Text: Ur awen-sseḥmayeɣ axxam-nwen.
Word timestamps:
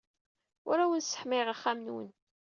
Ur 0.69 0.77
awen-sseḥmayeɣ 0.79 1.47
axxam-nwen. 1.53 2.09